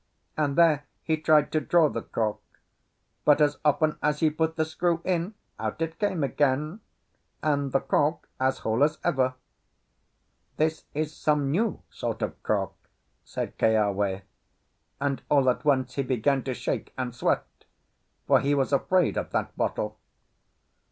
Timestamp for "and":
0.35-0.55, 7.43-7.71, 14.99-15.21, 16.97-17.13